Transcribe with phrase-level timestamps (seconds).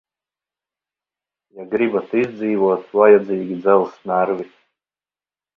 [1.59, 4.49] Ja gribat izdzīvot, vajadzīgi dzelzs nervi.